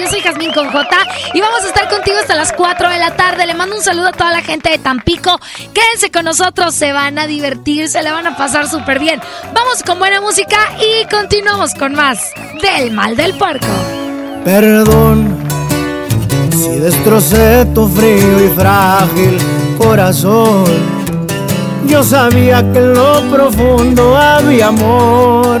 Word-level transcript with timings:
Yo 0.00 0.08
soy 0.08 0.20
Jazmín 0.20 0.52
con 0.52 0.70
J 0.70 0.88
y 1.34 1.40
vamos 1.40 1.64
a 1.64 1.68
estar 1.68 1.88
contigo 1.88 2.18
hasta 2.18 2.34
las 2.34 2.52
4 2.52 2.88
de 2.88 2.98
la 2.98 3.16
tarde. 3.16 3.46
Le 3.46 3.54
mando 3.54 3.76
un 3.76 3.82
saludo 3.82 4.08
a 4.08 4.12
toda 4.12 4.30
la 4.30 4.42
gente 4.42 4.70
de 4.70 4.78
Tampico. 4.78 5.38
Quédense 5.72 6.10
con 6.10 6.24
nosotros, 6.24 6.74
se 6.74 6.92
van 6.92 7.18
a 7.18 7.26
divertir, 7.26 7.88
se 7.88 8.02
le 8.02 8.10
van 8.10 8.26
a 8.26 8.36
pasar 8.36 8.68
súper 8.68 8.98
bien. 8.98 9.20
Vamos 9.52 9.82
con 9.82 9.98
buena 9.98 10.20
música 10.20 10.56
y 10.78 11.06
continuamos 11.08 11.74
con 11.74 11.94
más 11.94 12.18
del 12.62 12.90
Mal 12.92 13.16
del 13.16 13.34
Puerco. 13.34 13.66
Perdón 14.44 15.46
si 16.56 16.78
destrocé 16.80 17.66
tu 17.74 17.88
frío 17.88 18.44
y 18.44 18.48
frágil 18.48 19.38
corazón. 19.78 20.64
Yo 21.86 22.02
sabía 22.02 22.60
que 22.72 22.78
en 22.78 22.94
lo 22.94 23.20
profundo 23.30 24.16
había 24.16 24.68
amor, 24.68 25.60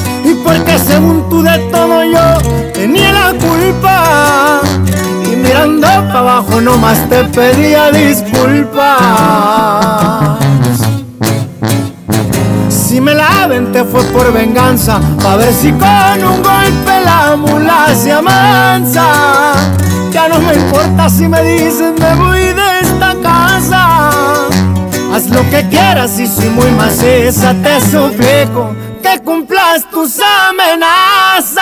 Porque 0.43 0.77
según 0.77 1.29
tú 1.29 1.41
de 1.41 1.57
todo 1.71 2.03
yo 2.03 2.71
tenía 2.73 3.11
la 3.11 3.33
culpa. 3.33 4.61
Y 5.31 5.35
mirando 5.35 5.87
para 5.87 6.19
abajo 6.19 6.61
nomás 6.61 6.97
te 7.09 7.23
pedía 7.25 7.91
disculpas. 7.91 8.97
Si 12.69 12.99
me 12.99 13.13
la 13.13 13.43
aventé 13.43 13.85
fue 13.85 14.03
por 14.05 14.33
venganza, 14.33 14.99
pa' 15.23 15.37
ver 15.37 15.53
si 15.53 15.71
con 15.71 16.23
un 16.23 16.43
golpe 16.43 17.01
la 17.05 17.35
mula 17.37 17.87
se 17.95 18.11
amansa. 18.11 19.53
Ya 20.11 20.27
no 20.27 20.39
me 20.39 20.53
importa 20.55 21.09
si 21.09 21.27
me 21.27 21.41
dicen 21.41 21.95
me 21.97 22.15
voy 22.15 22.39
de 22.39 22.79
esta 22.81 23.15
casa. 23.23 24.09
Haz 25.13 25.29
lo 25.29 25.41
que 25.49 25.67
quieras 25.69 26.19
y 26.19 26.27
si 26.27 26.49
muy 26.49 26.69
maciza 26.71 27.53
te 27.63 27.79
suplico 27.79 28.75
que 29.01 29.19
cumplas 29.71 29.89
tus 29.89 30.19
amenazas. 30.19 31.61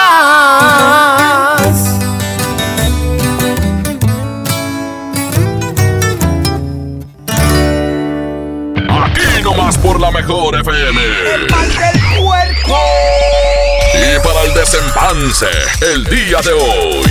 Aquí 8.89 9.43
nomás 9.43 9.77
por 9.77 9.99
la 9.99 10.11
mejor 10.11 10.59
FM. 10.59 11.01
El 11.35 11.49
mal 11.49 11.67
del 11.67 11.99
puerco. 12.17 12.79
Y 13.93 14.19
para 14.25 14.43
el 14.43 14.53
desempanse, 14.53 15.49
el 15.81 16.05
día 16.05 16.39
de 16.41 16.53
hoy. 16.53 17.03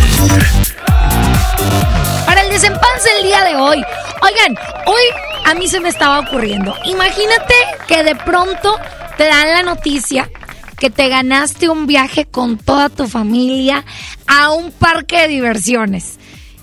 Para 2.27 2.41
el 2.43 2.51
desempance 2.51 3.09
el 3.19 3.23
día 3.25 3.45
de 3.45 3.57
hoy. 3.57 3.85
Oigan, 4.21 4.59
hoy 4.87 5.03
a 5.45 5.55
mí 5.55 5.69
se 5.69 5.81
me 5.81 5.91
estaba 5.91 6.21
ocurriendo. 6.21 6.75
Imagínate 6.85 7.55
que 7.87 8.03
de 8.03 8.17
pronto 8.17 8.79
te 9.17 9.25
dan 9.25 9.53
la 9.53 9.63
noticia 9.63 10.29
que 10.79 10.91
te 10.91 11.09
ganaste 11.09 11.69
un 11.69 11.87
viaje 11.87 12.25
con 12.25 12.57
toda 12.57 12.89
tu 12.89 13.09
familia 13.09 13.85
a 14.27 14.51
un 14.51 14.71
parque 14.71 15.23
de 15.23 15.29
diversiones. 15.29 16.19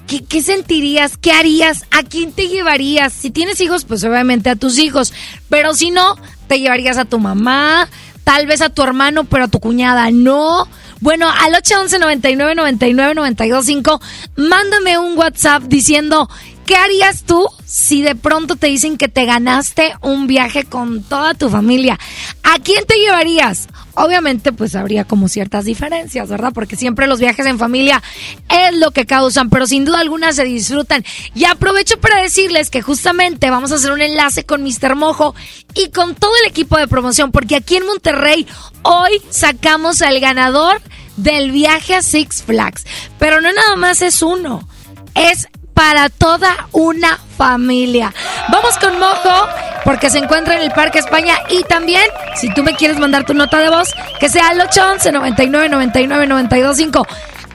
¿Qué, 0.07 0.23
qué 0.23 0.41
sentirías? 0.41 1.17
¿Qué 1.17 1.31
harías? 1.31 1.85
¿A 1.91 2.03
quién 2.03 2.31
te 2.31 2.47
llevarías? 2.47 3.11
Si 3.11 3.31
tienes 3.31 3.59
hijos, 3.59 3.85
pues 3.85 4.03
obviamente 4.03 4.49
a 4.49 4.55
tus 4.55 4.77
hijos. 4.77 5.13
Pero 5.49 5.73
si 5.73 5.91
no, 5.91 6.15
te 6.47 6.59
llevarías 6.59 6.97
a 6.97 7.05
tu 7.05 7.19
mamá, 7.19 7.89
tal 8.23 8.47
vez 8.47 8.61
a 8.61 8.69
tu 8.69 8.83
hermano, 8.83 9.25
pero 9.25 9.45
a 9.45 9.47
tu 9.47 9.59
cuñada 9.59 10.11
no. 10.11 10.67
Bueno, 11.01 11.29
al 11.29 11.53
811 11.55 11.99
99 11.99 12.55
99 12.55 13.15
92 13.15 13.65
5, 13.65 14.01
mándame 14.37 14.97
un 14.97 15.17
WhatsApp 15.17 15.63
diciendo 15.63 16.29
¿Qué 16.65 16.75
harías 16.75 17.23
tú 17.23 17.47
si 17.63 18.01
de 18.01 18.15
pronto 18.15 18.55
te 18.55 18.67
dicen 18.67 18.97
que 18.97 19.07
te 19.07 19.25
ganaste 19.25 19.93
un 20.01 20.25
viaje 20.25 20.63
con 20.63 21.03
toda 21.03 21.35
tu 21.35 21.49
familia? 21.49 21.99
¿A 22.41 22.57
quién 22.57 22.85
te 22.87 22.95
llevarías? 22.97 23.67
Obviamente, 23.93 24.51
pues 24.51 24.75
habría 24.75 25.05
como 25.05 25.27
ciertas 25.27 25.65
diferencias, 25.65 26.27
¿verdad? 26.27 26.53
Porque 26.53 26.75
siempre 26.75 27.05
los 27.05 27.19
viajes 27.19 27.45
en 27.45 27.59
familia 27.59 28.01
es 28.49 28.75
lo 28.77 28.89
que 28.89 29.05
causan, 29.05 29.51
pero 29.51 29.67
sin 29.67 29.85
duda 29.85 29.99
alguna 29.99 30.33
se 30.33 30.43
disfrutan. 30.43 31.05
Y 31.35 31.45
aprovecho 31.45 31.99
para 31.99 32.21
decirles 32.21 32.71
que 32.71 32.81
justamente 32.81 33.51
vamos 33.51 33.71
a 33.71 33.75
hacer 33.75 33.91
un 33.91 34.01
enlace 34.01 34.43
con 34.43 34.63
Mr. 34.63 34.95
Mojo 34.95 35.35
y 35.75 35.91
con 35.91 36.15
todo 36.15 36.31
el 36.43 36.49
equipo 36.49 36.77
de 36.77 36.87
promoción, 36.87 37.31
porque 37.31 37.57
aquí 37.57 37.75
en 37.75 37.85
Monterrey 37.85 38.47
hoy 38.81 39.21
sacamos 39.29 40.01
al 40.01 40.19
ganador 40.19 40.81
del 41.15 41.51
viaje 41.51 41.93
a 41.93 42.01
Six 42.01 42.41
Flags. 42.41 42.85
Pero 43.19 43.39
no 43.39 43.53
nada 43.53 43.75
más 43.75 44.01
es 44.01 44.23
uno, 44.23 44.67
es 45.13 45.47
para 45.75 46.09
toda 46.09 46.67
una 46.71 47.19
familia. 47.37 48.11
Vamos 48.49 48.75
con 48.79 48.97
Mojo, 48.97 49.47
porque 49.83 50.09
se 50.09 50.17
encuentra 50.17 50.55
en 50.55 50.61
el 50.63 50.71
Parque 50.71 50.97
España. 50.97 51.35
Y 51.49 51.63
también, 51.65 52.05
si 52.35 52.51
tú 52.55 52.63
me 52.63 52.75
quieres 52.75 52.97
mandar 52.97 53.25
tu 53.25 53.35
nota 53.35 53.59
de 53.59 53.69
voz, 53.69 53.93
que 54.19 54.29
sea 54.29 54.47
al 54.47 54.61
811 54.61 55.11
99 55.11 55.69
99 55.69 56.25
92 56.25 56.77
5. 56.77 57.07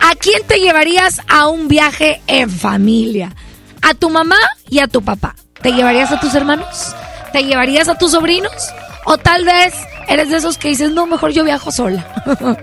¿A 0.02 0.14
quién 0.14 0.46
te 0.46 0.60
llevarías 0.60 1.20
a 1.28 1.48
un 1.48 1.66
viaje 1.66 2.22
en 2.28 2.48
familia? 2.48 3.34
¿A 3.82 3.94
tu 3.94 4.08
mamá 4.08 4.38
y 4.68 4.78
a 4.78 4.86
tu 4.86 5.02
papá? 5.02 5.34
¿Te 5.60 5.72
llevarías 5.72 6.12
a 6.12 6.20
tus 6.20 6.34
hermanos? 6.34 6.94
¿te 7.32 7.44
llevarías 7.44 7.88
a 7.88 7.96
tus 7.96 8.12
sobrinos? 8.12 8.72
O 9.04 9.16
tal 9.18 9.44
vez 9.44 9.74
eres 10.08 10.30
de 10.30 10.36
esos 10.36 10.58
que 10.58 10.68
dices, 10.68 10.90
no, 10.92 11.06
mejor 11.06 11.32
yo 11.32 11.44
viajo 11.44 11.70
sola. 11.70 12.06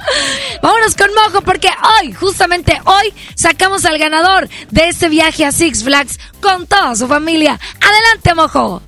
Vámonos 0.61 0.95
con 0.95 1.09
Mojo 1.13 1.41
porque 1.41 1.69
hoy, 2.01 2.13
justamente 2.13 2.79
hoy, 2.85 3.13
sacamos 3.35 3.85
al 3.85 3.97
ganador 3.97 4.49
de 4.71 4.89
este 4.89 5.09
viaje 5.09 5.45
a 5.45 5.51
Six 5.51 5.83
Flags 5.83 6.19
con 6.41 6.67
toda 6.67 6.95
su 6.95 7.07
familia. 7.07 7.59
Adelante, 7.81 8.33
Mojo. 8.35 8.81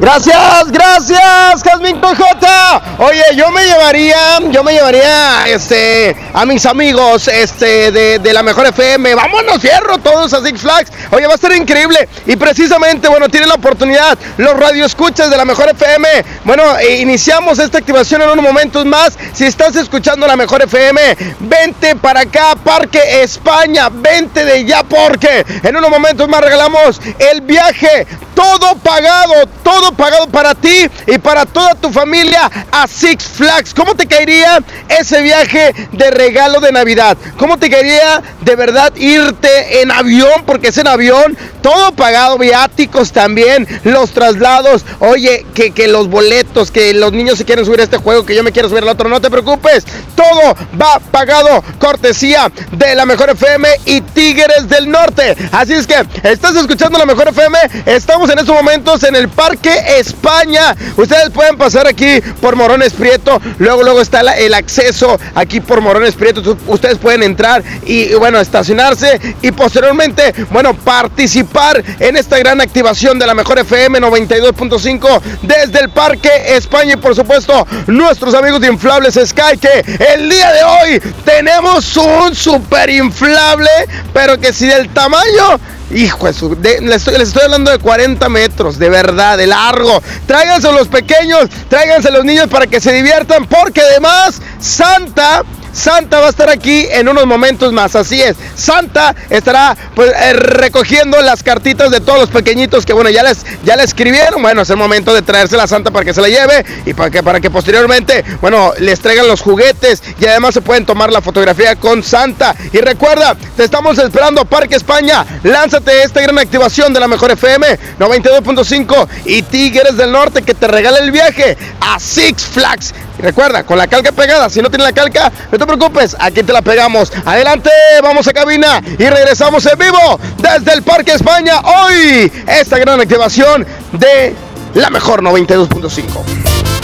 Gracias, 0.00 0.72
gracias, 0.72 1.62
Jasmine 1.62 2.00
J. 2.00 2.82
Oye, 3.00 3.22
yo 3.36 3.50
me 3.50 3.66
llevaría, 3.66 4.38
yo 4.50 4.64
me 4.64 4.72
llevaría 4.72 5.46
este, 5.46 6.16
a 6.32 6.46
mis 6.46 6.64
amigos 6.64 7.28
este, 7.28 7.92
de, 7.92 8.32
la 8.32 8.42
mejor 8.42 8.66
FM. 8.66 9.14
Vámonos, 9.14 9.60
fierro, 9.60 9.98
todos 9.98 10.32
a 10.32 10.42
Six 10.42 10.62
Flags. 10.62 10.90
Oye, 11.10 11.26
va 11.26 11.34
a 11.34 11.38
ser 11.38 11.54
increíble. 11.54 12.08
Y 12.24 12.36
precisamente, 12.36 13.08
bueno, 13.08 13.28
tienen 13.28 13.50
la 13.50 13.56
oportunidad 13.56 14.18
los 14.38 14.58
radioescuchas 14.58 15.30
de 15.30 15.36
la 15.36 15.44
mejor 15.44 15.68
FM. 15.68 16.08
Bueno, 16.44 16.78
eh, 16.78 17.00
iniciamos 17.00 17.58
esta 17.58 17.76
activación 17.76 18.22
en 18.22 18.30
unos 18.30 18.42
momentos 18.42 18.86
más. 18.86 19.18
Si 19.34 19.44
estás 19.44 19.76
escuchando 19.76 20.26
la 20.26 20.36
mejor 20.36 20.62
FM, 20.62 21.00
vente 21.40 21.94
para 21.96 22.20
acá, 22.20 22.56
Parque 22.64 23.22
España. 23.22 23.90
Vente 23.90 24.46
de 24.46 24.64
ya 24.64 24.82
porque 24.82 25.44
en 25.62 25.76
unos 25.76 25.90
momentos 25.90 26.26
más 26.26 26.40
regalamos 26.40 27.02
el 27.18 27.42
viaje. 27.42 28.06
Todo 28.40 28.74
pagado, 28.76 29.34
todo 29.62 29.92
pagado 29.92 30.26
para 30.28 30.54
ti 30.54 30.88
y 31.06 31.18
para 31.18 31.44
toda 31.44 31.74
tu 31.74 31.92
familia 31.92 32.50
a 32.72 32.88
Six 32.88 33.24
Flags. 33.24 33.74
¿Cómo 33.74 33.94
te 33.94 34.06
caería 34.06 34.60
ese 34.88 35.20
viaje 35.20 35.74
de 35.92 36.10
regalo 36.10 36.58
de 36.60 36.72
Navidad? 36.72 37.18
¿Cómo 37.36 37.58
te 37.58 37.68
caería 37.68 38.22
de 38.40 38.56
verdad 38.56 38.94
irte 38.96 39.82
en 39.82 39.90
avión? 39.90 40.44
Porque 40.46 40.68
es 40.68 40.78
en 40.78 40.86
avión, 40.86 41.36
todo 41.60 41.92
pagado, 41.92 42.38
viáticos 42.38 43.12
también, 43.12 43.68
los 43.84 44.12
traslados. 44.12 44.86
Oye, 45.00 45.44
que, 45.54 45.72
que 45.72 45.86
los 45.86 46.08
boletos, 46.08 46.70
que 46.70 46.94
los 46.94 47.12
niños 47.12 47.36
se 47.36 47.44
quieren 47.44 47.66
subir 47.66 47.80
a 47.80 47.84
este 47.84 47.98
juego, 47.98 48.24
que 48.24 48.34
yo 48.34 48.42
me 48.42 48.52
quiero 48.52 48.70
subir 48.70 48.84
al 48.84 48.88
otro, 48.88 49.10
no 49.10 49.20
te 49.20 49.28
preocupes. 49.28 49.84
Todo 50.16 50.56
va 50.80 50.98
pagado, 51.10 51.62
cortesía 51.78 52.50
de 52.72 52.94
la 52.94 53.04
Mejor 53.04 53.28
FM 53.28 53.68
y 53.84 54.00
Tigres 54.00 54.66
del 54.66 54.90
Norte. 54.90 55.36
Así 55.52 55.74
es 55.74 55.86
que 55.86 56.06
estás 56.22 56.56
escuchando 56.56 56.98
la 56.98 57.04
Mejor 57.04 57.28
FM. 57.28 57.58
Estamos 57.84 58.29
en 58.32 58.38
estos 58.38 58.54
momentos 58.54 59.02
en 59.02 59.16
el 59.16 59.28
Parque 59.28 59.72
España. 59.98 60.76
Ustedes 60.96 61.30
pueden 61.30 61.56
pasar 61.56 61.86
aquí 61.86 62.20
por 62.40 62.56
Morones 62.56 62.92
Prieto. 62.92 63.40
Luego, 63.58 63.82
luego 63.82 64.00
está 64.00 64.20
el 64.20 64.54
acceso 64.54 65.18
aquí 65.34 65.60
por 65.60 65.80
Morones 65.80 66.14
Prieto. 66.14 66.56
Ustedes 66.66 66.98
pueden 66.98 67.22
entrar 67.22 67.62
y, 67.84 68.14
bueno, 68.14 68.38
estacionarse 68.38 69.20
y 69.42 69.52
posteriormente, 69.52 70.34
bueno, 70.50 70.74
participar 70.74 71.82
en 71.98 72.16
esta 72.16 72.38
gran 72.38 72.60
activación 72.60 73.18
de 73.18 73.26
la 73.26 73.34
mejor 73.34 73.58
FM 73.58 74.00
92.5 74.00 75.20
desde 75.42 75.80
el 75.80 75.90
Parque 75.90 76.30
España 76.48 76.94
y 76.94 76.96
por 76.96 77.14
supuesto 77.14 77.66
nuestros 77.86 78.34
amigos 78.34 78.60
de 78.60 78.68
Inflables 78.68 79.14
Sky 79.14 79.58
que 79.60 79.84
el 80.14 80.28
día 80.28 80.52
de 80.52 80.64
hoy 80.64 81.02
tenemos 81.24 81.96
un 81.96 82.34
super 82.34 82.88
inflable, 82.90 83.70
pero 84.12 84.38
que 84.38 84.52
si 84.52 84.66
del 84.66 84.88
tamaño 84.90 85.58
Hijo 85.90 86.30
de 86.56 86.80
les, 86.82 87.06
estoy, 87.08 87.42
hablando 87.42 87.70
de 87.70 87.78
40 87.78 88.28
metros, 88.28 88.78
de 88.78 88.88
verdad, 88.88 89.36
de 89.36 89.46
largo. 89.46 90.00
Tráiganse 90.26 90.70
los 90.72 90.88
pequeños, 90.88 91.48
tráiganse 91.68 92.10
los 92.10 92.24
niños 92.24 92.48
para 92.48 92.66
que 92.66 92.80
se 92.80 92.92
diviertan, 92.92 93.46
porque 93.46 93.80
además 93.80 94.40
Santa 94.60 95.44
Santa 95.72 96.20
va 96.20 96.26
a 96.26 96.30
estar 96.30 96.48
aquí 96.48 96.86
en 96.90 97.08
unos 97.08 97.26
momentos 97.26 97.72
más, 97.72 97.94
así 97.96 98.20
es. 98.20 98.36
Santa 98.54 99.14
estará 99.28 99.76
pues 99.94 100.12
eh, 100.12 100.32
recogiendo 100.32 101.20
las 101.22 101.42
cartitas 101.42 101.90
de 101.90 102.00
todos 102.00 102.20
los 102.20 102.30
pequeñitos 102.30 102.84
que 102.84 102.92
bueno, 102.92 103.10
ya 103.10 103.22
les 103.22 103.44
ya 103.64 103.76
le 103.76 103.84
escribieron. 103.84 104.42
Bueno, 104.42 104.62
es 104.62 104.70
el 104.70 104.76
momento 104.76 105.14
de 105.14 105.22
traerse 105.22 105.56
la 105.56 105.66
Santa 105.66 105.90
para 105.90 106.04
que 106.04 106.14
se 106.14 106.20
la 106.20 106.28
lleve 106.28 106.64
y 106.86 106.94
para 106.94 107.10
que 107.10 107.22
para 107.22 107.40
que 107.40 107.50
posteriormente, 107.50 108.24
bueno, 108.40 108.72
les 108.78 109.00
traigan 109.00 109.26
los 109.28 109.40
juguetes 109.40 110.02
y 110.18 110.26
además 110.26 110.54
se 110.54 110.60
pueden 110.60 110.86
tomar 110.86 111.12
la 111.12 111.20
fotografía 111.20 111.76
con 111.76 112.02
Santa. 112.02 112.54
Y 112.72 112.78
recuerda, 112.78 113.36
te 113.56 113.64
estamos 113.64 113.98
esperando 113.98 114.44
Parque 114.44 114.76
España. 114.76 115.24
Lánzate 115.42 116.02
esta 116.02 116.20
gran 116.20 116.38
activación 116.38 116.92
de 116.92 117.00
la 117.00 117.08
Mejor 117.08 117.30
FM 117.30 117.78
92.5 117.98 119.08
y 119.26 119.42
Tigres 119.42 119.96
del 119.96 120.12
Norte 120.12 120.42
que 120.42 120.54
te 120.54 120.68
regala 120.68 120.98
el 120.98 121.10
viaje 121.10 121.56
a 121.80 121.98
Six 121.98 122.42
Flags. 122.42 122.94
Recuerda, 123.20 123.64
con 123.64 123.78
la 123.78 123.86
calca 123.86 124.12
pegada, 124.12 124.48
si 124.48 124.62
no 124.62 124.70
tiene 124.70 124.84
la 124.84 124.92
calca, 124.92 125.30
no 125.50 125.58
te 125.58 125.66
preocupes, 125.66 126.16
aquí 126.18 126.42
te 126.42 126.52
la 126.52 126.62
pegamos. 126.62 127.12
Adelante, 127.24 127.70
vamos 128.02 128.26
a 128.26 128.32
cabina 128.32 128.82
y 128.98 129.04
regresamos 129.04 129.64
en 129.66 129.78
vivo 129.78 130.18
desde 130.38 130.72
el 130.72 130.82
Parque 130.82 131.12
España. 131.12 131.60
Hoy, 131.60 132.32
esta 132.46 132.78
gran 132.78 133.00
activación 133.00 133.66
de 133.92 134.34
la 134.74 134.90
mejor 134.90 135.22
92.5. 135.22 136.79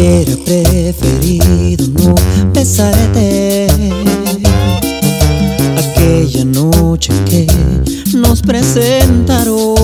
Hubiera 0.00 0.34
preferido 0.46 1.86
no 1.88 2.14
besarte 2.54 3.66
aquella 5.76 6.42
noche 6.46 7.12
que 7.28 7.46
nos 8.14 8.40
presentaron. 8.40 9.74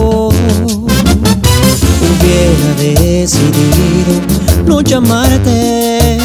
Hubiera 2.01 2.75
decidido 2.79 4.23
no 4.65 4.81
llamarte, 4.81 6.17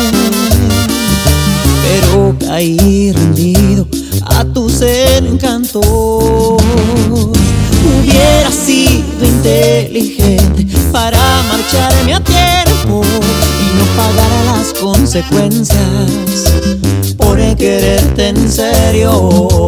pero 1.84 2.34
caí 2.48 3.12
rendido 3.12 3.86
a 4.24 4.46
tus 4.46 4.82
encantos. 4.84 5.86
Hubiera 7.84 8.52
sido 8.52 9.26
inteligente 9.26 10.66
para 10.94 11.20
marcharme 11.50 12.14
a 12.14 12.22
tiempo 12.22 13.02
pagará 13.96 14.44
las 14.46 14.74
consecuencias 14.74 15.80
por 17.18 17.38
quererte 17.56 18.30
en 18.30 18.52
serio. 18.52 19.68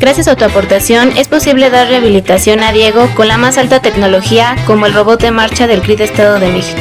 Gracias 0.00 0.28
a 0.28 0.34
tu 0.34 0.46
aportación 0.46 1.12
es 1.18 1.28
posible 1.28 1.68
dar 1.68 1.88
rehabilitación 1.88 2.60
a 2.60 2.72
Diego 2.72 3.06
con 3.14 3.28
la 3.28 3.36
más 3.36 3.58
alta 3.58 3.82
tecnología 3.82 4.56
como 4.66 4.86
el 4.86 4.94
robot 4.94 5.20
de 5.20 5.30
marcha 5.30 5.66
del 5.66 5.82
CRID 5.82 6.00
Estado 6.00 6.40
de 6.40 6.48
México. 6.48 6.80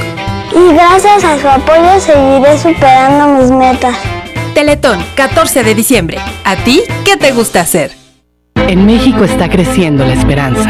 Y 0.55 0.73
gracias 0.73 1.25
a 1.25 1.37
su 1.37 1.47
apoyo 1.49 1.99
seguiré 1.99 2.57
superando 2.57 3.27
mis 3.37 3.51
metas. 3.51 3.93
Teletón, 4.53 5.03
14 5.15 5.63
de 5.63 5.75
diciembre. 5.75 6.17
¿A 6.45 6.55
ti 6.55 6.81
qué 7.03 7.17
te 7.17 7.33
gusta 7.33 7.59
hacer? 7.59 7.91
En 8.55 8.85
México 8.85 9.25
está 9.25 9.49
creciendo 9.49 10.05
la 10.05 10.13
esperanza, 10.13 10.69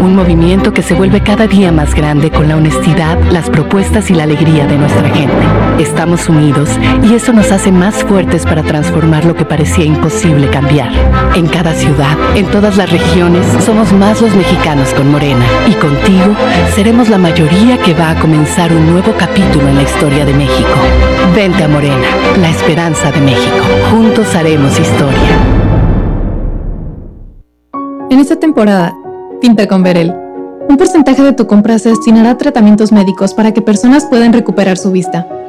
un 0.00 0.14
movimiento 0.14 0.72
que 0.72 0.82
se 0.82 0.94
vuelve 0.94 1.22
cada 1.22 1.48
día 1.48 1.72
más 1.72 1.96
grande 1.96 2.30
con 2.30 2.48
la 2.48 2.56
honestidad, 2.56 3.18
las 3.32 3.50
propuestas 3.50 4.08
y 4.10 4.14
la 4.14 4.22
alegría 4.22 4.66
de 4.66 4.78
nuestra 4.78 5.08
gente. 5.10 5.46
Estamos 5.78 6.28
unidos 6.28 6.70
y 7.08 7.14
eso 7.14 7.32
nos 7.32 7.52
hace 7.52 7.70
más 7.70 8.02
fuertes 8.02 8.42
para 8.44 8.64
transformar 8.64 9.24
lo 9.24 9.36
que 9.36 9.44
parecía 9.44 9.84
imposible 9.84 10.50
cambiar. 10.50 10.90
En 11.36 11.46
cada 11.46 11.72
ciudad, 11.72 12.16
en 12.34 12.46
todas 12.46 12.76
las 12.76 12.90
regiones, 12.90 13.46
somos 13.64 13.92
más 13.92 14.20
los 14.20 14.34
mexicanos 14.34 14.92
con 14.92 15.12
Morena 15.12 15.44
y 15.68 15.74
contigo 15.74 16.34
seremos 16.74 17.08
la 17.08 17.18
mayoría 17.18 17.78
que 17.78 17.94
va 17.94 18.10
a 18.10 18.20
comenzar 18.20 18.72
un 18.72 18.90
nuevo 18.90 19.12
capítulo 19.16 19.68
en 19.68 19.76
la 19.76 19.82
historia 19.82 20.24
de 20.24 20.34
México. 20.34 20.74
Vente 21.36 21.62
a 21.62 21.68
Morena, 21.68 22.08
la 22.40 22.50
esperanza 22.50 23.12
de 23.12 23.20
México. 23.20 23.64
Juntos 23.92 24.34
haremos 24.34 24.72
historia. 24.80 25.38
En 28.10 28.18
esta 28.18 28.34
temporada, 28.36 28.96
pinta 29.40 29.68
con 29.68 29.84
Verel. 29.84 30.12
Un 30.68 30.76
porcentaje 30.76 31.22
de 31.22 31.32
tu 31.32 31.46
compra 31.46 31.78
se 31.78 31.90
destinará 31.90 32.30
a 32.30 32.38
tratamientos 32.38 32.90
médicos 32.90 33.32
para 33.32 33.52
que 33.52 33.62
personas 33.62 34.06
puedan 34.06 34.32
recuperar 34.32 34.76
su 34.76 34.90
vista. 34.90 35.26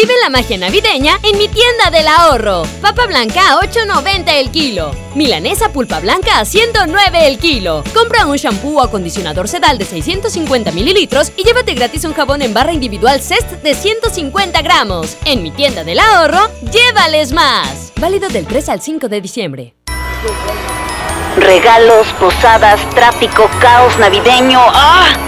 Vive 0.00 0.14
la 0.22 0.30
magia 0.30 0.56
navideña 0.56 1.18
en 1.24 1.36
mi 1.38 1.48
tienda 1.48 1.90
del 1.90 2.06
ahorro. 2.06 2.62
Papa 2.80 3.06
blanca 3.06 3.40
a 3.50 3.56
8.90 3.56 4.32
el 4.34 4.52
kilo. 4.52 4.92
Milanesa 5.16 5.70
pulpa 5.70 5.98
blanca 5.98 6.38
a 6.38 6.44
109 6.44 7.26
el 7.26 7.36
kilo. 7.40 7.82
Compra 7.92 8.24
un 8.26 8.36
shampoo 8.36 8.76
o 8.76 8.80
acondicionador 8.80 9.48
sedal 9.48 9.76
de 9.76 9.84
650 9.84 10.70
mililitros 10.70 11.32
y 11.36 11.42
llévate 11.42 11.74
gratis 11.74 12.04
un 12.04 12.14
jabón 12.14 12.42
en 12.42 12.54
barra 12.54 12.72
individual 12.72 13.20
Cest 13.20 13.50
de 13.50 13.74
150 13.74 14.62
gramos. 14.62 15.16
En 15.24 15.42
mi 15.42 15.50
tienda 15.50 15.82
del 15.82 15.98
ahorro, 15.98 16.48
llévales 16.70 17.32
más. 17.32 17.92
Válido 17.96 18.28
del 18.28 18.46
3 18.46 18.68
al 18.68 18.80
5 18.80 19.08
de 19.08 19.20
diciembre. 19.20 19.74
Regalos, 21.38 22.06
posadas, 22.20 22.88
tráfico, 22.90 23.50
caos 23.60 23.98
navideño. 23.98 24.60
¡Ah! 24.60 25.27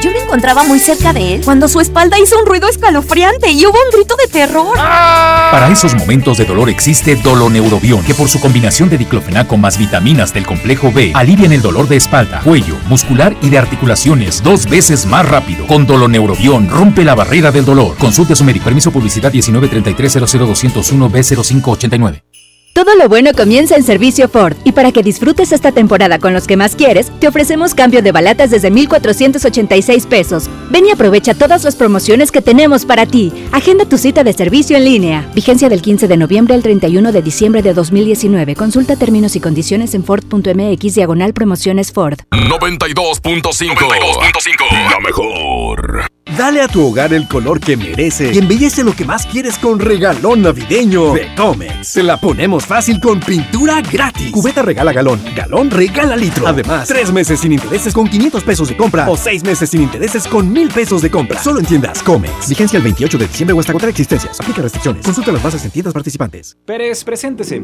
Yo 0.00 0.10
me 0.10 0.18
encontraba 0.18 0.64
muy 0.64 0.80
cerca 0.80 1.12
de 1.12 1.34
él 1.34 1.42
cuando 1.44 1.68
su 1.68 1.80
espalda 1.80 2.18
hizo 2.18 2.36
un 2.38 2.46
ruido 2.46 2.68
escalofriante 2.68 3.52
y 3.52 3.64
hubo 3.64 3.78
un 3.78 3.90
grito 3.96 4.16
de 4.16 4.26
terror. 4.26 4.76
Para 4.76 5.70
esos 5.70 5.94
momentos 5.94 6.36
de 6.36 6.44
dolor 6.44 6.68
existe 6.68 7.14
Doloneurobion, 7.14 8.02
que 8.02 8.12
por 8.14 8.28
su 8.28 8.40
combinación 8.40 8.88
de 8.90 8.98
diclofenaco 8.98 9.56
más 9.56 9.78
vitaminas 9.78 10.34
del 10.34 10.46
complejo 10.46 10.90
B 10.90 11.12
alivian 11.14 11.52
el 11.52 11.62
dolor 11.62 11.86
de 11.86 11.96
espalda, 11.96 12.40
cuello, 12.42 12.76
muscular 12.88 13.36
y 13.40 13.50
de 13.50 13.58
articulaciones 13.58 14.42
dos 14.42 14.68
veces 14.68 15.06
más 15.06 15.28
rápido. 15.28 15.66
Con 15.68 15.86
Doloneurobion 15.86 16.68
rompe 16.68 17.04
la 17.04 17.14
barrera 17.14 17.52
del 17.52 17.64
dolor. 17.64 17.96
Consulte 17.96 18.32
a 18.32 18.36
su 18.36 18.42
médico. 18.42 18.64
Permiso 18.64 18.90
publicidad 18.90 19.32
193300201 19.32 21.10
B0589. 21.10 22.33
Todo 22.74 22.94
lo 22.96 23.08
bueno 23.08 23.30
comienza 23.36 23.76
en 23.76 23.84
Servicio 23.84 24.28
Ford 24.28 24.56
y 24.64 24.72
para 24.72 24.90
que 24.90 25.04
disfrutes 25.04 25.52
esta 25.52 25.70
temporada 25.70 26.18
con 26.18 26.34
los 26.34 26.48
que 26.48 26.56
más 26.56 26.74
quieres, 26.74 27.12
te 27.20 27.28
ofrecemos 27.28 27.72
cambio 27.72 28.02
de 28.02 28.10
balatas 28.10 28.50
desde 28.50 28.72
1,486 28.72 30.06
pesos. 30.06 30.50
Ven 30.70 30.84
y 30.84 30.90
aprovecha 30.90 31.34
todas 31.34 31.62
las 31.62 31.76
promociones 31.76 32.32
que 32.32 32.42
tenemos 32.42 32.84
para 32.84 33.06
ti. 33.06 33.32
Agenda 33.52 33.84
tu 33.84 33.96
cita 33.96 34.24
de 34.24 34.32
servicio 34.32 34.76
en 34.76 34.86
línea. 34.86 35.30
Vigencia 35.36 35.68
del 35.68 35.82
15 35.82 36.08
de 36.08 36.16
noviembre 36.16 36.54
al 36.54 36.64
31 36.64 37.12
de 37.12 37.22
diciembre 37.22 37.62
de 37.62 37.74
2019. 37.74 38.56
Consulta 38.56 38.96
términos 38.96 39.36
y 39.36 39.40
condiciones 39.40 39.94
en 39.94 40.02
Ford.mx 40.02 40.94
diagonal 40.96 41.32
promociones 41.32 41.92
Ford. 41.92 42.18
92.5 42.32 44.90
La 44.90 44.98
mejor. 44.98 46.13
Dale 46.36 46.62
a 46.62 46.68
tu 46.68 46.84
hogar 46.84 47.12
el 47.12 47.28
color 47.28 47.60
que 47.60 47.76
merece 47.76 48.32
y 48.32 48.38
embellece 48.38 48.82
lo 48.82 48.92
que 48.92 49.04
más 49.04 49.24
quieres 49.24 49.56
con 49.56 49.78
regalón 49.78 50.42
navideño 50.42 51.12
de 51.12 51.32
Comex. 51.36 51.86
Se 51.86 52.02
la 52.02 52.18
ponemos 52.18 52.66
fácil 52.66 52.98
con 52.98 53.20
pintura 53.20 53.80
gratis. 53.80 54.32
Cubeta 54.32 54.62
regala 54.62 54.92
galón, 54.92 55.20
galón 55.36 55.70
regala 55.70 56.16
litro. 56.16 56.48
Además, 56.48 56.88
tres 56.88 57.12
meses 57.12 57.38
sin 57.38 57.52
intereses 57.52 57.94
con 57.94 58.08
500 58.08 58.42
pesos 58.42 58.68
de 58.68 58.76
compra 58.76 59.08
o 59.08 59.16
seis 59.16 59.44
meses 59.44 59.70
sin 59.70 59.82
intereses 59.82 60.26
con 60.26 60.52
1000 60.52 60.70
pesos 60.70 61.02
de 61.02 61.10
compra. 61.10 61.40
Solo 61.40 61.60
en 61.60 61.66
tiendas 61.66 62.02
Comex. 62.02 62.48
Vigencia 62.48 62.78
el 62.78 62.82
28 62.82 63.16
de 63.16 63.28
diciembre 63.28 63.54
o 63.54 63.60
hasta 63.60 63.70
agotar 63.70 63.90
existencias. 63.90 64.40
Aplica 64.40 64.62
restricciones. 64.62 65.04
Consulta 65.04 65.30
las 65.30 65.42
bases 65.42 65.64
en 65.64 65.70
tiendas 65.70 65.94
participantes. 65.94 66.56
Pérez, 66.66 67.04
preséntese. 67.04 67.62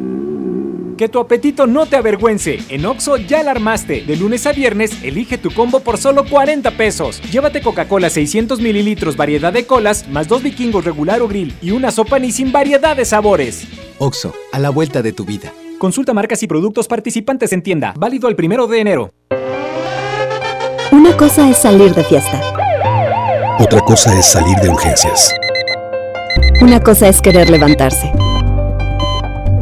Que 1.01 1.09
tu 1.09 1.19
apetito 1.19 1.67
no 1.67 1.87
te 1.87 1.97
avergüence. 1.97 2.59
En 2.69 2.85
Oxo 2.85 3.17
ya 3.17 3.43
la 3.43 3.53
armaste. 3.53 4.03
De 4.03 4.17
lunes 4.17 4.45
a 4.45 4.53
viernes, 4.53 5.03
elige 5.03 5.39
tu 5.39 5.51
combo 5.51 5.81
por 5.81 5.97
solo 5.97 6.27
40 6.27 6.73
pesos. 6.73 7.23
Llévate 7.33 7.63
Coca-Cola 7.63 8.11
600 8.11 8.60
mililitros, 8.61 9.17
variedad 9.17 9.53
de 9.53 9.67
colas, 9.67 10.09
más 10.09 10.29
dos 10.29 10.43
vikingos 10.43 10.85
regular 10.85 11.21
o 11.23 11.29
grill 11.29 11.55
y 11.61 11.71
una 11.71 11.91
sopa 11.91 12.19
ni 12.19 12.33
sin 12.33 12.53
variedad 12.53 12.97
de 12.97 13.05
sabores. 13.05 13.67
Oxo, 13.99 14.35
a 14.53 14.59
la 14.59 14.71
vuelta 14.71 15.03
de 15.03 15.13
tu 15.13 15.25
vida. 15.25 15.53
Consulta 15.79 16.13
marcas 16.13 16.43
y 16.43 16.47
productos 16.47 16.89
participantes 16.89 17.53
en 17.53 17.63
tienda. 17.63 17.95
Válido 17.97 18.29
el 18.29 18.37
primero 18.37 18.67
de 18.67 18.81
enero. 18.81 19.15
Una 20.93 21.17
cosa 21.17 21.49
es 21.49 21.57
salir 21.57 21.95
de 21.95 22.05
fiesta. 22.05 22.41
Otra 23.59 23.81
cosa 23.81 24.19
es 24.19 24.27
salir 24.27 24.57
de 24.59 24.69
urgencias. 24.69 25.33
Una 26.61 26.81
cosa 26.81 27.09
es 27.09 27.21
querer 27.21 27.49
levantarse. 27.49 28.13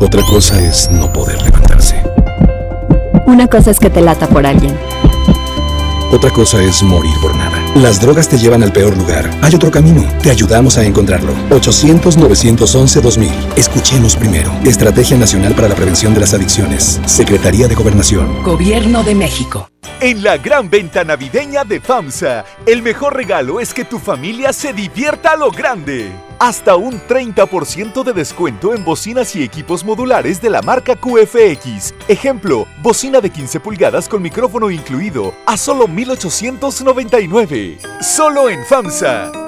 Otra 0.00 0.22
cosa 0.22 0.60
es 0.60 0.90
no 0.90 1.12
poder 1.12 1.40
levantarse. 1.42 2.02
Una 3.26 3.46
cosa 3.46 3.70
es 3.70 3.78
que 3.78 3.90
te 3.90 4.00
lata 4.00 4.26
por 4.26 4.46
alguien. 4.46 4.76
Otra 6.10 6.30
cosa 6.30 6.62
es 6.62 6.82
morir 6.82 7.12
por. 7.20 7.37
Las 7.74 8.00
drogas 8.00 8.28
te 8.28 8.38
llevan 8.38 8.62
al 8.62 8.72
peor 8.72 8.96
lugar. 8.96 9.30
Hay 9.42 9.54
otro 9.54 9.70
camino. 9.70 10.04
Te 10.22 10.30
ayudamos 10.30 10.78
a 10.78 10.84
encontrarlo. 10.84 11.32
800-911-2000. 11.50 13.30
Escuchemos 13.56 14.16
primero. 14.16 14.50
Estrategia 14.64 15.16
Nacional 15.16 15.54
para 15.54 15.68
la 15.68 15.74
Prevención 15.74 16.14
de 16.14 16.20
las 16.20 16.34
Adicciones. 16.34 17.00
Secretaría 17.06 17.68
de 17.68 17.74
Gobernación. 17.74 18.42
Gobierno 18.42 19.02
de 19.04 19.14
México. 19.14 19.68
En 20.00 20.22
la 20.22 20.36
gran 20.36 20.70
venta 20.70 21.04
navideña 21.04 21.64
de 21.64 21.80
FAMSA, 21.80 22.44
el 22.66 22.82
mejor 22.82 23.16
regalo 23.16 23.60
es 23.60 23.74
que 23.74 23.84
tu 23.84 23.98
familia 23.98 24.52
se 24.52 24.72
divierta 24.72 25.32
a 25.32 25.36
lo 25.36 25.50
grande. 25.50 26.27
Hasta 26.38 26.76
un 26.76 27.00
30% 27.00 28.04
de 28.04 28.12
descuento 28.12 28.72
en 28.72 28.84
bocinas 28.84 29.34
y 29.34 29.42
equipos 29.42 29.84
modulares 29.84 30.40
de 30.40 30.50
la 30.50 30.62
marca 30.62 30.94
QFX. 30.94 31.94
Ejemplo, 32.06 32.66
bocina 32.80 33.20
de 33.20 33.30
15 33.30 33.58
pulgadas 33.58 34.08
con 34.08 34.22
micrófono 34.22 34.70
incluido 34.70 35.34
a 35.46 35.56
solo 35.56 35.88
1899. 35.88 37.78
Solo 38.00 38.48
en 38.48 38.64
FAMSA. 38.64 39.47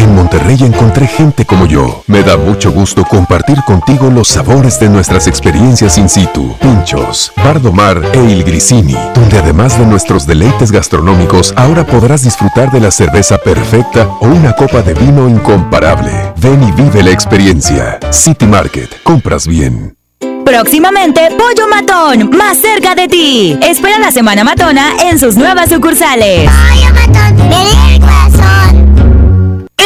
En 0.00 0.14
Monterrey 0.14 0.56
encontré 0.62 1.06
gente 1.06 1.44
como 1.44 1.66
yo. 1.66 2.02
Me 2.06 2.22
da 2.22 2.38
mucho 2.38 2.72
gusto 2.72 3.04
compartir 3.04 3.58
contigo 3.66 4.08
los 4.10 4.28
sabores 4.28 4.80
de 4.80 4.88
nuestras 4.88 5.26
experiencias 5.26 5.98
in 5.98 6.08
situ. 6.08 6.56
Pinchos, 6.58 7.30
Bardomar 7.36 8.00
e 8.14 8.24
Il 8.24 8.42
Grisini, 8.42 8.96
donde 9.14 9.38
además 9.38 9.78
de 9.78 9.84
nuestros 9.84 10.26
deleites 10.26 10.72
gastronómicos, 10.72 11.52
ahora 11.54 11.84
podrás 11.84 12.24
disfrutar 12.24 12.70
de 12.70 12.80
la 12.80 12.90
cerveza 12.90 13.36
perfecta 13.36 14.08
o 14.20 14.26
una 14.26 14.54
copa 14.54 14.80
de 14.80 14.94
vino 14.94 15.28
incomparable. 15.28 16.32
Ven 16.38 16.62
y 16.62 16.72
vive 16.72 17.02
la 17.02 17.10
experiencia. 17.10 18.00
City 18.08 18.46
Market, 18.46 19.02
compras 19.02 19.46
bien. 19.46 19.94
Próximamente, 20.46 21.28
Pollo 21.36 21.68
Matón, 21.68 22.30
más 22.38 22.56
cerca 22.56 22.94
de 22.94 23.06
ti. 23.06 23.58
Espera 23.60 23.98
la 23.98 24.10
Semana 24.10 24.44
Matona 24.44 24.94
en 25.10 25.18
sus 25.18 25.36
nuevas 25.36 25.68
sucursales. 25.68 26.50
Pollo 26.50 26.94
Matón, 26.94 27.48
me 27.50 27.94
el 27.94 28.00
corazón. 28.00 28.89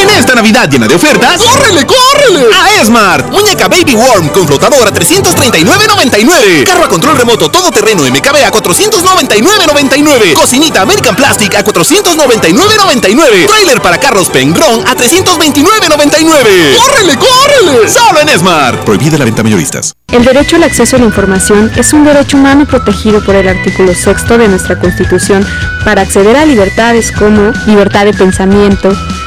En 0.00 0.10
esta 0.10 0.34
Navidad 0.34 0.68
llena 0.68 0.88
de 0.88 0.94
ofertas, 0.96 1.40
¡córrele, 1.40 1.86
córrele! 1.86 2.46
A 2.52 2.82
Esmart. 2.82 3.30
Muñeca 3.30 3.68
Baby 3.68 3.94
Worm 3.94 4.28
con 4.30 4.46
flotador 4.46 4.88
a 4.88 4.92
339.99. 4.92 6.64
Carro 6.64 6.84
a 6.84 6.88
control 6.88 7.16
remoto 7.16 7.48
todoterreno 7.50 8.02
MKB 8.02 8.44
a 8.44 8.50
499.99. 8.50 10.34
Cocinita 10.34 10.82
American 10.82 11.14
Plastic 11.14 11.54
a 11.54 11.64
499.99. 11.64 13.46
Trailer 13.46 13.80
para 13.80 13.98
carros 13.98 14.28
Pengron 14.30 14.86
a 14.86 14.94
329.99. 14.96 16.76
¡Córrele, 16.76 17.16
córrele! 17.16 17.88
Solo 17.88 18.20
en 18.20 18.28
Esmart. 18.30 18.84
Prohibida 18.84 19.16
la 19.16 19.24
venta 19.24 19.44
mayoristas. 19.44 19.94
El 20.12 20.24
derecho 20.24 20.56
al 20.56 20.64
acceso 20.64 20.96
a 20.96 20.98
la 20.98 21.06
información 21.06 21.72
es 21.76 21.92
un 21.92 22.04
derecho 22.04 22.36
humano 22.36 22.66
protegido 22.66 23.24
por 23.24 23.34
el 23.34 23.48
artículo 23.48 23.94
sexto 23.94 24.38
de 24.38 24.48
nuestra 24.48 24.78
Constitución 24.78 25.46
para 25.84 26.02
acceder 26.02 26.36
a 26.36 26.44
libertades 26.44 27.10
como 27.10 27.52
libertad 27.66 28.04
de 28.04 28.12
pensamiento, 28.14 28.92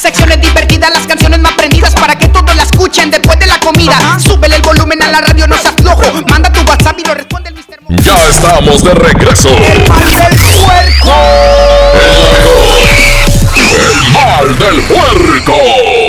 Secciones 0.00 0.40
divertidas, 0.40 0.90
las 0.94 1.06
canciones 1.06 1.38
más 1.40 1.52
prendidas 1.52 1.94
para 1.94 2.16
que 2.16 2.26
todos 2.28 2.56
la 2.56 2.62
escuchen 2.62 3.10
después 3.10 3.38
de 3.38 3.46
la 3.46 3.60
comida. 3.60 4.18
Súbele 4.18 4.56
el 4.56 4.62
volumen 4.62 5.02
a 5.02 5.10
la 5.10 5.20
radio, 5.20 5.46
no 5.46 5.54
seas 5.58 5.74
flojo. 5.76 6.02
Manda 6.30 6.50
tu 6.50 6.60
WhatsApp 6.62 6.98
y 6.98 7.06
lo 7.06 7.12
responde 7.12 7.50
el 7.50 7.54
Mr. 7.56 7.82
Mo. 7.82 7.96
Ya 8.02 8.16
estamos 8.28 8.82
de 8.82 8.94
regreso. 8.94 9.50
El 9.50 9.86
mal 9.86 10.02
del 10.08 10.38
puerco. 10.64 11.12
El 13.76 14.12
mal 14.14 14.58
del 14.58 14.80
puerco. 14.84 15.99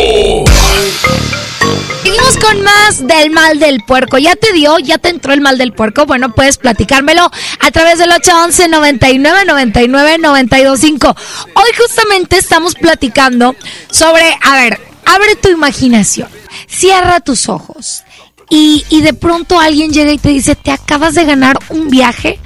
Con 2.40 2.62
más 2.62 3.06
del 3.08 3.32
mal 3.32 3.60
del 3.60 3.82
puerco. 3.82 4.18
¿Ya 4.18 4.36
te 4.36 4.54
dio? 4.54 4.80
¿Ya 4.80 4.98
te 4.98 5.10
entró 5.10 5.34
el 5.34 5.42
mal 5.42 5.58
del 5.58 5.74
puerco? 5.74 6.06
Bueno, 6.06 6.34
puedes 6.34 6.58
platicármelo 6.58 7.30
a 7.60 7.72
través 7.72 8.00
del 8.00 8.12
811 8.12 8.70
99 8.70 9.46
99 9.46 10.18
925. 10.20 11.16
Hoy 11.56 11.70
justamente 11.78 12.38
estamos 12.38 12.76
platicando 12.76 13.56
sobre, 13.90 14.38
a 14.42 14.56
ver, 14.56 14.80
abre 15.06 15.36
tu 15.36 15.50
imaginación, 15.50 16.30
cierra 16.68 17.20
tus 17.20 17.50
ojos 17.50 18.04
y, 18.50 18.86
y 18.90 19.02
de 19.02 19.14
pronto 19.14 19.60
alguien 19.60 19.92
llega 19.92 20.12
y 20.12 20.18
te 20.18 20.30
dice, 20.30 20.56
te 20.56 20.72
acabas 20.72 21.16
de 21.16 21.26
ganar 21.26 21.60
un 21.70 21.90
viaje 21.90 22.40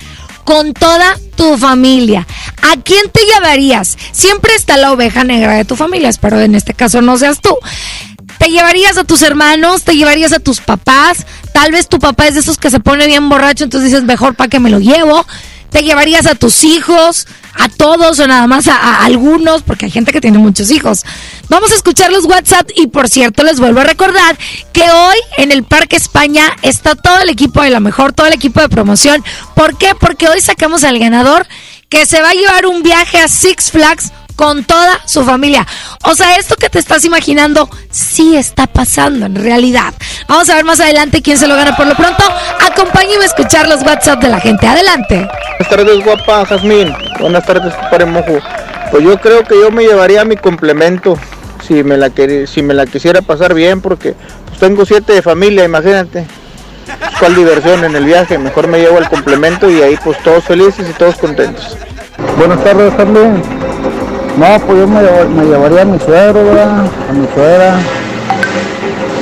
con 0.46 0.74
toda 0.74 1.18
tu 1.36 1.58
familia. 1.58 2.26
¿A 2.62 2.82
quién 2.82 3.10
te 3.12 3.22
llevarías? 3.26 3.98
Siempre 4.12 4.56
está 4.56 4.78
la 4.78 4.92
oveja 4.92 5.24
negra 5.24 5.54
de 5.54 5.66
tu 5.66 5.76
familia, 5.76 6.10
espero 6.10 6.40
en 6.40 6.56
este 6.56 6.74
caso 6.74 7.02
no 7.02 7.18
seas 7.18 7.42
tú. 7.42 7.58
Te 8.38 8.50
llevarías 8.50 8.98
a 8.98 9.04
tus 9.04 9.22
hermanos, 9.22 9.84
te 9.84 9.96
llevarías 9.96 10.34
a 10.34 10.40
tus 10.40 10.62
papás. 10.62 11.26
Tal 11.54 11.72
vez 11.72 11.88
tu 11.88 12.00
papá 12.00 12.28
es 12.28 12.34
de 12.36 12.42
esos 12.42 12.58
que 12.58 12.70
se 12.70 12.80
pone 12.80 13.08
bien 13.08 13.30
borracho, 13.30 13.64
entonces 13.64 13.92
dices, 13.92 14.06
mejor 14.06 14.36
para 14.36 14.50
que 14.50 14.60
me 14.60 14.70
lo 14.70 14.80
llevo. 14.80 15.26
Te 15.70 15.84
llevarías 15.84 16.26
a 16.26 16.36
tus 16.36 16.64
hijos, 16.64 17.28
a 17.54 17.68
todos 17.70 18.20
o 18.20 18.28
nada 18.28 18.48
más 18.48 18.68
a, 18.68 18.76
a 18.76 19.06
algunos, 19.06 19.62
porque 19.64 19.86
hay 19.86 19.92
gente 19.92 20.12
que 20.12 20.22
tiene 20.22 20.38
muchos 20.38 20.72
hijos. 20.72 21.04
Vamos 21.50 21.72
a 21.72 21.76
escuchar 21.76 22.12
los 22.12 22.26
WhatsApp 22.26 22.70
y 22.76 22.88
por 22.88 23.10
cierto 23.10 23.44
les 23.44 23.60
vuelvo 23.60 23.82
a 23.82 23.84
recordar 23.84 24.38
que 24.72 24.84
hoy 24.84 25.18
en 25.38 25.52
el 25.52 25.64
Parque 25.64 25.96
España 25.96 26.56
está 26.62 26.96
todo 26.96 27.20
el 27.20 27.30
equipo 27.30 27.62
de 27.62 27.70
la 27.70 27.80
mejor, 27.80 28.14
todo 28.14 28.28
el 28.28 28.34
equipo 28.34 28.62
de 28.62 28.70
promoción. 28.70 29.24
¿Por 29.54 29.78
qué? 29.78 29.96
Porque 30.00 30.28
hoy 30.28 30.42
sacamos 30.42 30.84
al 30.84 30.98
ganador 30.98 31.46
que 31.90 32.06
se 32.06 32.22
va 32.22 32.30
a 32.30 32.34
llevar 32.34 32.66
un 32.66 32.82
viaje 32.84 33.20
a 33.20 33.28
Six 33.28 33.72
Flags 33.72 34.12
con 34.36 34.64
toda 34.64 35.00
su 35.06 35.24
familia. 35.24 35.66
O 36.04 36.16
sea, 36.16 36.36
esto 36.38 36.56
que 36.56 36.70
te 36.70 36.80
estás 36.80 37.06
imaginando 37.06 37.70
sí 37.90 38.36
está 38.36 38.68
pasando 38.68 39.26
en 39.26 39.36
realidad. 39.36 39.94
Vamos 40.28 40.50
a 40.50 40.56
ver 40.56 40.66
más 40.66 40.80
adelante 40.80 41.22
quién 41.22 41.38
se 41.38 41.48
lo 41.48 41.56
gana 41.56 41.76
por 41.76 41.88
lo 41.88 41.96
pronto. 41.96 42.24
Acompáñeme 42.72 43.24
a 43.24 43.28
escuchar 43.28 43.68
los 43.68 43.82
WhatsApp 43.84 44.22
de 44.22 44.30
la 44.30 44.40
gente. 44.40 44.68
Adelante. 44.68 45.28
Buenas 45.60 45.70
tardes, 45.70 46.04
guapa 46.04 46.46
Jazmín. 46.46 46.94
Buenas 47.20 47.46
tardes, 47.46 47.74
compadre 47.74 48.06
Mojo. 48.06 48.40
Pues 48.92 49.04
yo 49.04 49.20
creo 49.20 49.44
que 49.44 49.56
yo 49.60 49.72
me 49.72 49.84
llevaría 49.84 50.24
mi 50.26 50.38
complemento 50.38 51.18
si 51.66 51.84
me 51.84 51.98
la, 51.98 52.12
si 52.46 52.62
me 52.62 52.74
la 52.74 52.86
quisiera 52.86 53.22
pasar 53.22 53.54
bien, 53.54 53.82
porque 53.82 54.14
pues 54.46 54.60
tengo 54.60 54.86
siete 54.86 55.14
de 55.14 55.22
familia, 55.22 55.64
imagínate. 55.64 56.26
¿Cuál 57.20 57.36
diversión 57.36 57.84
en 57.84 57.96
el 57.96 58.06
viaje? 58.06 58.38
Mejor 58.38 58.68
me 58.68 58.80
llevo 58.80 59.00
el 59.00 59.10
complemento 59.10 59.70
y 59.70 59.82
ahí 59.82 59.98
pues 60.04 60.22
todos 60.24 60.44
felices 60.44 60.88
y 60.90 60.94
todos 60.94 61.16
contentos. 61.16 61.78
Buenas 62.38 62.64
tardes, 62.64 62.94
Carmen. 62.94 63.65
No, 64.38 64.60
pues 64.66 64.78
yo 64.80 64.88
me, 64.88 65.46
llevaría 65.46 65.82
a 65.82 65.86
mi 65.86 66.00
suegro, 66.00 66.44
¿verdad? 66.44 66.86
A 67.10 67.14
mi 67.14 67.28
suegra. 67.34 67.80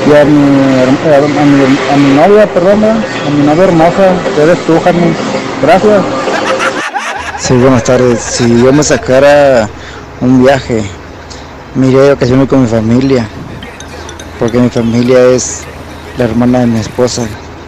Y 0.05 0.13
a 0.15 0.25
mi, 0.25 0.81
her- 0.81 1.39
a 1.39 1.45
mi, 1.45 1.77
a 1.93 1.97
mi 1.97 2.15
novia, 2.15 2.45
perdón, 2.53 2.81
¿verdad? 2.81 2.97
A 3.27 3.29
mi 3.29 3.45
novia 3.45 3.63
hermosa, 3.65 4.09
que 4.35 4.41
eres 4.43 4.59
tú, 4.65 4.81
Carmen. 4.81 5.15
Gracias. 5.61 6.01
Sí, 7.39 7.53
buenas 7.53 7.83
tardes. 7.83 8.19
Si 8.21 8.63
yo 8.63 8.73
me 8.73 8.83
sacara 8.83 9.69
un 10.19 10.43
viaje, 10.43 10.83
me 11.75 11.87
iría 11.87 12.01
de 12.01 12.09
vacaciones 12.15 12.49
con 12.49 12.63
mi 12.63 12.67
familia, 12.67 13.27
porque 14.39 14.57
mi 14.57 14.69
familia 14.69 15.23
es 15.25 15.61
la 16.17 16.25
hermana 16.25 16.59
de 16.61 16.67
mi 16.67 16.79
esposa, 16.79 17.23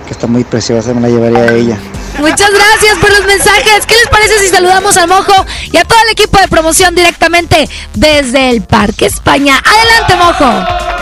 que 0.08 0.12
está 0.12 0.28
muy 0.28 0.44
preciosa, 0.44 0.94
me 0.94 1.02
la 1.02 1.10
llevaría 1.10 1.40
a 1.40 1.54
ella. 1.54 1.78
Muchas 2.20 2.50
gracias 2.50 2.98
por 3.00 3.10
los 3.12 3.26
mensajes. 3.26 3.86
¿Qué 3.86 3.96
les 3.96 4.08
parece 4.08 4.40
si 4.40 4.48
saludamos 4.48 4.96
al 4.98 5.08
Mojo 5.10 5.34
y 5.72 5.78
a 5.78 5.84
el 6.06 6.12
equipo 6.12 6.38
de 6.40 6.48
promoción 6.48 6.96
directamente 6.96 7.68
desde 7.94 8.50
el 8.50 8.62
Parque 8.62 9.06
España? 9.08 9.62
Adelante, 9.64 10.16
Mojo. 10.16 10.96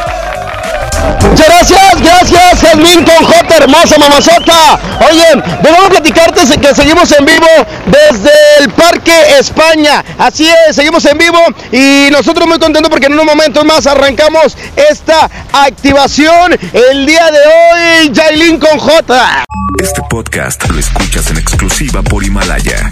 Gracias, 1.36 2.02
gracias, 2.02 2.62
Jazmín 2.62 3.04
con 3.04 3.26
J, 3.26 3.58
hermosa 3.58 3.98
mamazota. 3.98 4.80
Oye, 5.10 5.26
debemos 5.62 5.90
platicarte 5.90 6.42
que 6.60 6.76
seguimos 6.76 7.12
en 7.12 7.26
vivo 7.26 7.48
desde 7.86 8.32
el 8.60 8.70
Parque 8.72 9.38
España. 9.40 10.04
Así 10.18 10.48
es, 10.68 10.76
seguimos 10.76 11.04
en 11.06 11.18
vivo 11.18 11.40
y 11.72 12.10
nosotros 12.12 12.48
muy 12.48 12.60
contentos 12.60 12.90
porque 12.90 13.08
en 13.08 13.14
unos 13.14 13.26
momentos 13.26 13.66
más 13.66 13.88
arrancamos 13.88 14.56
esta 14.90 15.30
activación 15.52 16.58
el 16.74 17.06
día 17.06 17.30
de 17.32 17.40
hoy, 17.40 18.12
Jailin 18.14 18.60
con 18.60 18.78
J. 18.78 19.44
Este 19.82 20.02
podcast 20.10 20.70
lo 20.70 20.80
escuchas 20.80 21.32
en 21.32 21.38
exclusiva 21.38 22.02
por 22.02 22.24
Himalaya. 22.24 22.92